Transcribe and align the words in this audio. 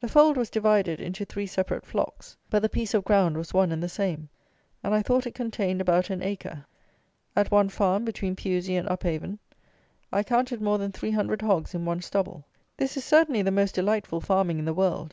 The 0.00 0.06
fold 0.08 0.36
was 0.36 0.50
divided 0.50 1.00
into 1.00 1.24
three 1.24 1.48
separate 1.48 1.84
flocks; 1.84 2.36
but 2.48 2.62
the 2.62 2.68
piece 2.68 2.94
of 2.94 3.02
ground 3.02 3.36
was 3.36 3.52
one 3.52 3.72
and 3.72 3.82
the 3.82 3.88
same; 3.88 4.28
and 4.84 4.94
I 4.94 5.02
thought 5.02 5.26
it 5.26 5.34
contained 5.34 5.80
about 5.80 6.10
an 6.10 6.22
acre. 6.22 6.64
At 7.34 7.50
one 7.50 7.68
farm, 7.68 8.04
between 8.04 8.36
Pewsey 8.36 8.76
and 8.76 8.88
Upavon, 8.88 9.40
I 10.12 10.22
counted 10.22 10.60
more 10.62 10.78
than 10.78 10.92
300 10.92 11.42
hogs 11.42 11.74
in 11.74 11.84
one 11.84 12.02
stubble. 12.02 12.44
This 12.76 12.96
is 12.96 13.04
certainly 13.04 13.42
the 13.42 13.50
most 13.50 13.74
delightful 13.74 14.20
farming 14.20 14.60
in 14.60 14.64
the 14.64 14.72
world. 14.74 15.12